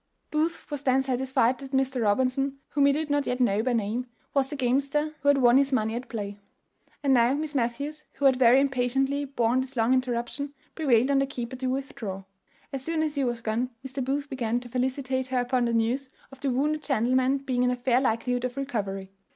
Booth 0.31 0.65
was 0.71 0.81
then 0.81 1.03
satisfied 1.03 1.59
that 1.59 1.73
Mr. 1.73 2.01
Robinson, 2.01 2.57
whom 2.69 2.87
he 2.87 2.91
did 2.91 3.11
not 3.11 3.27
yet 3.27 3.39
know 3.39 3.61
by 3.61 3.71
name, 3.73 4.07
was 4.33 4.49
the 4.49 4.55
gamester 4.55 5.13
who 5.21 5.27
had 5.27 5.37
won 5.37 5.57
his 5.57 5.71
money 5.71 5.93
at 5.93 6.09
play. 6.09 6.39
And 7.03 7.13
now 7.13 7.35
Miss 7.35 7.53
Matthews, 7.53 8.05
who 8.13 8.25
had 8.25 8.37
very 8.37 8.59
impatiently 8.59 9.25
borne 9.25 9.61
this 9.61 9.75
long 9.77 9.93
interruption, 9.93 10.55
prevailed 10.73 11.11
on 11.11 11.19
the 11.19 11.27
keeper 11.27 11.55
to 11.57 11.67
withdraw. 11.67 12.23
As 12.73 12.81
soon 12.83 13.03
as 13.03 13.13
he 13.13 13.23
was 13.23 13.41
gone 13.41 13.69
Mr. 13.85 14.03
Booth 14.03 14.27
began 14.27 14.59
to 14.61 14.69
felicitate 14.69 15.27
her 15.27 15.39
upon 15.41 15.65
the 15.65 15.73
news 15.73 16.09
of 16.31 16.39
the 16.41 16.49
wounded 16.49 16.83
gentleman 16.83 17.37
being 17.37 17.61
in 17.61 17.69
a 17.69 17.75
fair 17.75 18.01
likelihood 18.01 18.43
of 18.45 18.57
recovery. 18.57 19.11